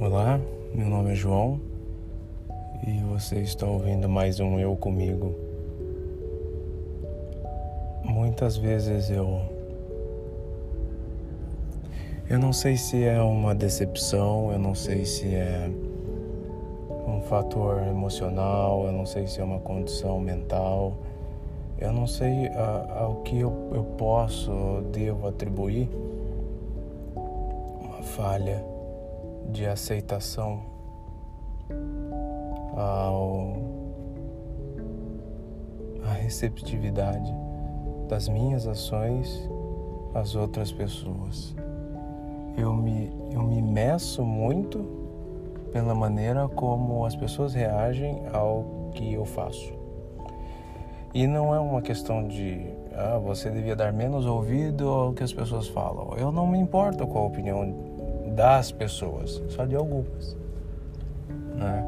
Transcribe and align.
Olá, 0.00 0.40
meu 0.72 0.86
nome 0.86 1.10
é 1.10 1.14
João 1.16 1.60
e 2.86 3.00
você 3.12 3.40
está 3.40 3.66
ouvindo 3.66 4.08
mais 4.08 4.38
um 4.38 4.56
Eu 4.56 4.76
Comigo. 4.76 5.34
Muitas 8.04 8.56
vezes 8.56 9.10
eu. 9.10 9.40
Eu 12.30 12.38
não 12.38 12.52
sei 12.52 12.76
se 12.76 13.02
é 13.02 13.20
uma 13.20 13.56
decepção, 13.56 14.52
eu 14.52 14.58
não 14.60 14.72
sei 14.72 15.04
se 15.04 15.34
é 15.34 15.68
um 17.04 17.20
fator 17.22 17.82
emocional, 17.82 18.84
eu 18.86 18.92
não 18.92 19.04
sei 19.04 19.26
se 19.26 19.40
é 19.40 19.44
uma 19.44 19.58
condição 19.58 20.20
mental, 20.20 20.96
eu 21.76 21.92
não 21.92 22.06
sei 22.06 22.46
uh, 22.46 23.00
ao 23.00 23.14
que 23.22 23.40
eu, 23.40 23.52
eu 23.74 23.82
posso, 23.82 24.52
devo 24.92 25.26
atribuir 25.26 25.90
uma 27.82 28.00
falha 28.00 28.77
de 29.48 29.66
aceitação 29.66 30.60
ao 32.76 33.56
a 36.04 36.12
receptividade 36.12 37.34
das 38.08 38.28
minhas 38.28 38.66
ações 38.66 39.48
às 40.14 40.34
outras 40.34 40.72
pessoas. 40.72 41.54
Eu 42.56 42.72
me, 42.72 43.12
eu 43.30 43.42
me 43.42 43.60
meço 43.60 44.24
muito 44.24 44.84
pela 45.72 45.94
maneira 45.94 46.48
como 46.48 47.04
as 47.04 47.14
pessoas 47.14 47.52
reagem 47.54 48.22
ao 48.32 48.90
que 48.94 49.12
eu 49.12 49.24
faço. 49.24 49.72
E 51.14 51.26
não 51.26 51.54
é 51.54 51.60
uma 51.60 51.82
questão 51.82 52.26
de 52.26 52.66
ah, 52.94 53.18
você 53.18 53.50
devia 53.50 53.76
dar 53.76 53.92
menos 53.92 54.26
ouvido 54.26 54.88
ao 54.88 55.12
que 55.12 55.22
as 55.22 55.32
pessoas 55.32 55.68
falam. 55.68 56.14
Eu 56.16 56.32
não 56.32 56.46
me 56.46 56.58
importo 56.58 57.06
com 57.06 57.18
a 57.18 57.26
opinião 57.26 57.64
das 58.38 58.70
pessoas, 58.70 59.42
só 59.48 59.64
de 59.64 59.74
algumas. 59.74 60.36
Né? 61.56 61.84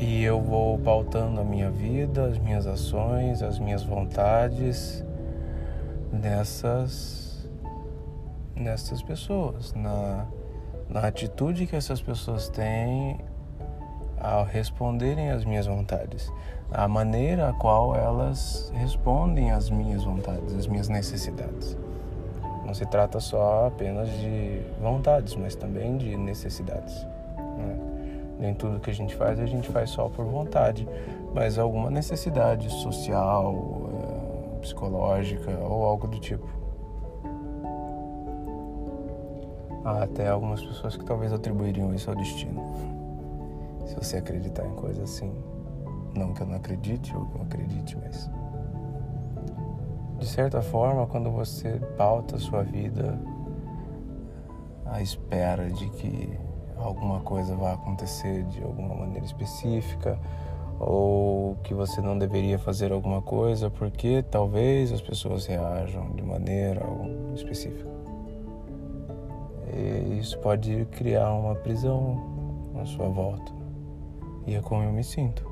E 0.00 0.24
eu 0.24 0.40
vou 0.40 0.78
pautando 0.78 1.42
a 1.42 1.44
minha 1.44 1.70
vida, 1.70 2.24
as 2.24 2.38
minhas 2.38 2.66
ações, 2.66 3.42
as 3.42 3.58
minhas 3.58 3.82
vontades 3.82 5.04
nessas, 6.10 7.46
nessas 8.56 9.02
pessoas, 9.02 9.74
na, 9.74 10.26
na 10.88 11.00
atitude 11.00 11.66
que 11.66 11.76
essas 11.76 12.00
pessoas 12.00 12.48
têm 12.48 13.18
ao 14.18 14.42
responderem 14.42 15.30
às 15.30 15.44
minhas 15.44 15.66
vontades, 15.66 16.32
a 16.72 16.88
maneira 16.88 17.50
a 17.50 17.52
qual 17.52 17.94
elas 17.94 18.72
respondem 18.74 19.50
às 19.50 19.68
minhas 19.68 20.02
vontades, 20.02 20.54
às 20.54 20.66
minhas 20.66 20.88
necessidades. 20.88 21.76
Não 22.68 22.74
se 22.74 22.84
trata 22.84 23.18
só 23.18 23.68
apenas 23.68 24.10
de 24.10 24.60
vontades, 24.78 25.34
mas 25.34 25.54
também 25.54 25.96
de 25.96 26.14
necessidades. 26.18 27.02
Né? 27.56 27.78
Nem 28.38 28.52
tudo 28.52 28.78
que 28.78 28.90
a 28.90 28.94
gente 28.94 29.16
faz 29.16 29.40
a 29.40 29.46
gente 29.46 29.70
faz 29.70 29.88
só 29.88 30.06
por 30.10 30.26
vontade, 30.26 30.86
mas 31.34 31.58
alguma 31.58 31.90
necessidade 31.90 32.68
social, 32.68 33.54
eh, 33.54 34.60
psicológica 34.60 35.50
ou 35.62 35.82
algo 35.82 36.06
do 36.08 36.18
tipo. 36.18 36.46
Há 39.82 40.02
até 40.02 40.28
algumas 40.28 40.62
pessoas 40.62 40.94
que 40.94 41.06
talvez 41.06 41.32
atribuiriam 41.32 41.94
isso 41.94 42.10
ao 42.10 42.16
destino. 42.16 42.62
Se 43.86 43.94
você 43.94 44.18
acreditar 44.18 44.66
em 44.66 44.74
coisas 44.74 45.04
assim. 45.04 45.32
Não 46.14 46.34
que 46.34 46.42
eu 46.42 46.46
não 46.46 46.56
acredite 46.56 47.16
ou 47.16 47.24
que 47.24 47.34
eu 47.34 47.42
acredite, 47.42 47.96
mas 47.96 48.30
de 50.18 50.26
certa 50.26 50.60
forma, 50.60 51.06
quando 51.06 51.30
você 51.30 51.80
pauta 51.96 52.36
a 52.36 52.38
sua 52.38 52.62
vida 52.62 53.18
à 54.84 55.00
espera 55.00 55.70
de 55.70 55.88
que 55.90 56.38
alguma 56.76 57.20
coisa 57.20 57.54
vai 57.54 57.74
acontecer 57.74 58.44
de 58.44 58.62
alguma 58.62 58.94
maneira 58.94 59.24
específica, 59.24 60.18
ou 60.80 61.56
que 61.62 61.74
você 61.74 62.00
não 62.00 62.16
deveria 62.18 62.58
fazer 62.58 62.92
alguma 62.92 63.20
coisa 63.20 63.68
porque 63.68 64.22
talvez 64.30 64.92
as 64.92 65.00
pessoas 65.00 65.46
reajam 65.46 66.10
de 66.12 66.22
maneira 66.22 66.82
específica. 67.34 67.88
E 69.72 70.18
isso 70.18 70.38
pode 70.38 70.84
criar 70.92 71.32
uma 71.32 71.54
prisão 71.54 72.72
à 72.80 72.84
sua 72.84 73.08
volta. 73.08 73.52
E 74.46 74.54
é 74.54 74.60
como 74.60 74.82
eu 74.82 74.92
me 74.92 75.04
sinto 75.04 75.46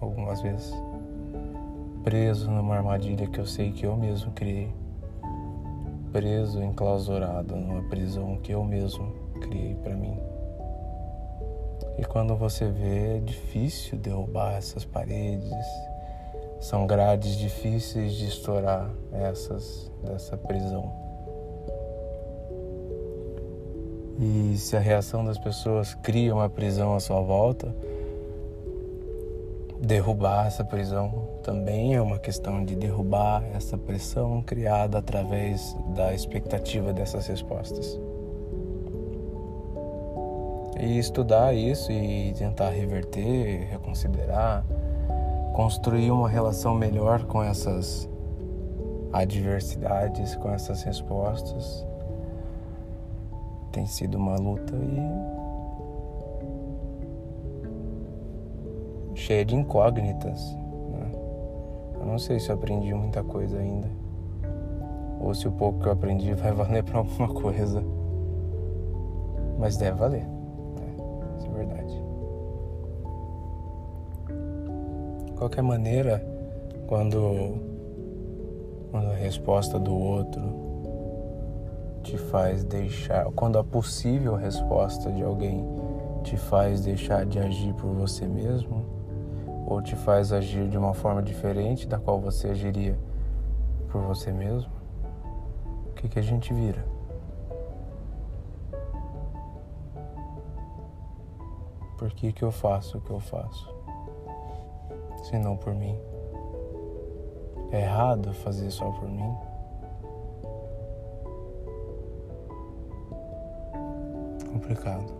algumas 0.00 0.40
vezes 0.40 0.74
preso 2.02 2.50
numa 2.50 2.76
armadilha 2.76 3.26
que 3.26 3.38
eu 3.38 3.46
sei 3.46 3.72
que 3.72 3.84
eu 3.84 3.96
mesmo 3.96 4.32
criei, 4.32 4.72
preso, 6.12 6.62
enclausurado 6.62 7.54
numa 7.56 7.82
prisão 7.88 8.38
que 8.42 8.52
eu 8.52 8.64
mesmo 8.64 9.12
criei 9.40 9.74
para 9.76 9.94
mim. 9.94 10.18
E 11.98 12.04
quando 12.04 12.34
você 12.34 12.66
vê, 12.66 13.16
é 13.16 13.20
difícil 13.20 13.98
derrubar 13.98 14.54
essas 14.54 14.84
paredes, 14.84 15.66
são 16.60 16.86
grades 16.86 17.36
difíceis 17.36 18.14
de 18.14 18.26
estourar 18.26 18.90
essas 19.12 19.90
dessa 20.02 20.36
prisão. 20.36 20.92
E 24.18 24.56
se 24.58 24.76
a 24.76 24.80
reação 24.80 25.24
das 25.24 25.38
pessoas 25.38 25.94
cria 25.94 26.34
uma 26.34 26.48
prisão 26.48 26.94
à 26.94 27.00
sua 27.00 27.20
volta, 27.22 27.74
derrubar 29.80 30.46
essa 30.46 30.62
prisão 30.62 31.28
também 31.42 31.94
é 31.94 32.02
uma 32.02 32.18
questão 32.18 32.64
de 32.64 32.76
derrubar 32.76 33.42
essa 33.54 33.78
pressão 33.78 34.42
criada 34.42 34.98
através 34.98 35.76
da 35.94 36.12
expectativa 36.12 36.92
dessas 36.92 37.26
respostas. 37.26 37.98
E 40.78 40.98
estudar 40.98 41.54
isso 41.54 41.90
e 41.90 42.32
tentar 42.34 42.70
reverter, 42.70 43.68
reconsiderar, 43.70 44.64
construir 45.54 46.10
uma 46.10 46.28
relação 46.28 46.74
melhor 46.74 47.24
com 47.24 47.42
essas 47.42 48.08
adversidades, 49.12 50.36
com 50.36 50.50
essas 50.50 50.82
respostas, 50.82 51.86
tem 53.72 53.86
sido 53.86 54.16
uma 54.16 54.36
luta 54.36 54.74
e 54.74 55.49
cheia 59.20 59.44
de 59.44 59.54
incógnitas. 59.54 60.56
Né? 60.90 61.12
Eu 62.00 62.06
não 62.06 62.18
sei 62.18 62.40
se 62.40 62.50
eu 62.50 62.54
aprendi 62.54 62.92
muita 62.94 63.22
coisa 63.22 63.58
ainda. 63.58 63.88
Ou 65.20 65.34
se 65.34 65.46
o 65.46 65.52
pouco 65.52 65.80
que 65.80 65.86
eu 65.86 65.92
aprendi 65.92 66.32
vai 66.34 66.52
valer 66.52 66.82
para 66.82 66.98
alguma 66.98 67.28
coisa. 67.28 67.84
Mas 69.58 69.76
deve 69.76 69.98
valer. 69.98 70.24
Né? 70.24 70.96
Isso 71.38 71.46
é 71.46 71.50
verdade. 71.50 72.02
De 75.26 75.32
qualquer 75.32 75.62
maneira, 75.62 76.24
quando, 76.86 77.58
quando 78.90 79.10
a 79.10 79.14
resposta 79.14 79.78
do 79.78 79.94
outro 79.94 80.42
te 82.02 82.16
faz 82.16 82.64
deixar, 82.64 83.26
quando 83.32 83.58
a 83.58 83.64
possível 83.64 84.34
resposta 84.34 85.12
de 85.12 85.22
alguém 85.22 85.62
te 86.22 86.38
faz 86.38 86.80
deixar 86.80 87.26
de 87.26 87.38
agir 87.38 87.74
por 87.74 87.90
você 87.90 88.26
mesmo, 88.26 88.99
ou 89.70 89.80
te 89.80 89.94
faz 89.94 90.32
agir 90.32 90.68
de 90.68 90.76
uma 90.76 90.92
forma 90.92 91.22
diferente 91.22 91.86
da 91.86 91.96
qual 91.96 92.20
você 92.20 92.48
agiria 92.48 92.98
por 93.88 94.02
você 94.02 94.32
mesmo, 94.32 94.72
o 95.86 95.92
que, 95.94 96.08
que 96.08 96.18
a 96.18 96.22
gente 96.22 96.52
vira? 96.52 96.84
Por 101.96 102.10
que, 102.10 102.32
que 102.32 102.42
eu 102.42 102.50
faço 102.50 102.98
o 102.98 103.00
que 103.00 103.10
eu 103.10 103.20
faço? 103.20 103.72
Se 105.22 105.38
não 105.38 105.56
por 105.56 105.72
mim. 105.72 105.96
É 107.70 107.82
errado 107.82 108.32
fazer 108.32 108.72
só 108.72 108.90
por 108.90 109.08
mim? 109.08 109.32
Complicado. 114.50 115.12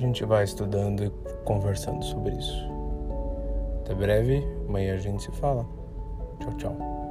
A 0.00 0.02
gente 0.02 0.24
vai 0.24 0.44
estudando 0.44 1.04
e 1.04 1.10
conversando 1.44 2.02
sobre 2.02 2.34
isso. 2.34 2.66
Até 3.80 3.94
breve, 3.94 4.42
amanhã 4.66 4.94
a 4.94 4.96
gente 4.96 5.22
se 5.22 5.30
fala. 5.32 5.66
Tchau, 6.38 6.54
tchau. 6.54 7.09